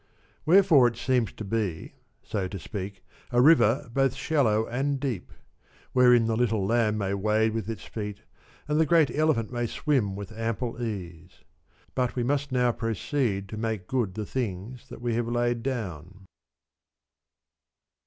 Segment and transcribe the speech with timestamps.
[0.47, 1.93] Wherefore it seems to be,
[2.23, 5.31] so to speak, a river both shallow and deep,
[5.93, 8.23] wherein the little lamb may wade with its feet
[8.67, 11.43] and the great elephant may swim with ample space.
[11.93, 16.25] But we must now proceed to make good the things that we have laid down.